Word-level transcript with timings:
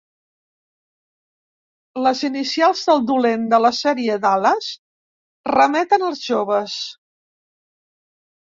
Les 2.07 2.21
inicials 2.29 2.81
del 2.91 3.05
dolent 3.11 3.43
de 3.51 3.59
la 3.65 3.73
sèrie 3.81 4.15
“Dallas” 4.25 4.71
remeten 5.57 6.07
als 6.09 6.25
joves. 6.33 6.81